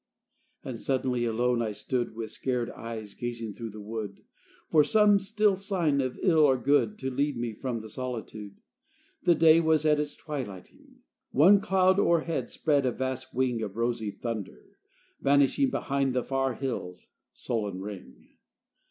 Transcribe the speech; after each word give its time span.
XVIII 0.63 0.69
And 0.71 0.79
suddenly 0.83 1.25
alone 1.25 1.61
I 1.61 1.73
stood 1.73 2.15
With 2.15 2.31
scared 2.31 2.71
eyes 2.71 3.13
gazing 3.13 3.53
through 3.53 3.69
the 3.69 3.79
wood, 3.79 4.23
For 4.67 4.83
some 4.83 5.19
still 5.19 5.55
sign 5.55 6.01
of 6.01 6.17
ill 6.23 6.39
or 6.39 6.57
good 6.57 6.97
To 6.97 7.11
lead 7.11 7.37
me 7.37 7.53
from 7.53 7.77
the 7.77 7.87
solitude. 7.87 8.55
The 9.21 9.35
day 9.35 9.59
was 9.61 9.85
at 9.85 9.99
its 9.99 10.17
twilighting; 10.17 11.01
One 11.29 11.61
cloud 11.61 11.99
o'erhead 11.99 12.49
spread 12.49 12.87
a 12.87 12.91
vast 12.91 13.35
wing 13.35 13.61
Of 13.61 13.77
rosy 13.77 14.09
thunder; 14.09 14.75
vanishing 15.21 15.69
Behind 15.69 16.15
the 16.15 16.23
far 16.23 16.55
hills' 16.55 17.09
sullen 17.31 17.79
ring. 17.79 18.29